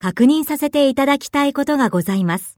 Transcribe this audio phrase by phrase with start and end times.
[0.00, 2.56] 確認させていただきたいことがございます。